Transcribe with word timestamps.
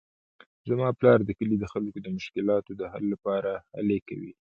زما 0.69 0.87
پلار 0.99 1.19
د 1.25 1.31
کلي 1.39 1.55
د 1.59 1.65
خلکو 1.73 1.99
د 2.01 2.07
مشکلاتو 2.17 2.71
د 2.75 2.81
حل 2.91 3.03
لپاره 3.13 3.51
هلې 3.77 3.99
کوي 4.09 4.33